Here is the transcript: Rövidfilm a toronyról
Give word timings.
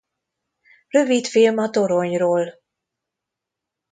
Rövidfilm 0.91 1.57
a 1.57 1.69
toronyról 1.69 2.59